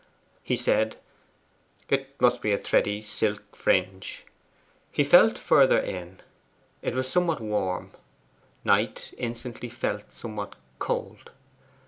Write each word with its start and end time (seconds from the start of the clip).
He 0.41 0.55
said, 0.55 0.95
'It 1.87 2.19
must 2.19 2.41
be 2.41 2.51
a 2.51 2.57
thready 2.57 3.03
silk 3.03 3.55
fringe.' 3.55 4.25
He 4.91 5.03
felt 5.03 5.37
further 5.37 5.77
in. 5.77 6.21
It 6.81 6.95
was 6.95 7.07
somewhat 7.07 7.39
warm. 7.39 7.91
Knight 8.65 9.13
instantly 9.19 9.69
felt 9.69 10.11
somewhat 10.11 10.55
cold. 10.79 11.29